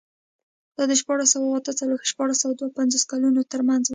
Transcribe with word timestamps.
دا 0.77 0.83
د 0.89 0.93
شپاړس 1.01 1.27
سوه 1.33 1.47
اته 1.57 1.71
څلوېښت 1.79 2.05
او 2.05 2.09
شپاړس 2.11 2.37
سوه 2.43 2.53
دوه 2.59 2.75
پنځوس 2.79 3.03
کلونو 3.11 3.41
ترمنځ 3.53 3.83
و. 3.87 3.89